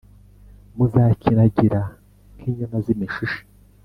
[0.75, 1.81] muzakinagira
[2.35, 3.41] nk inyana z imishishe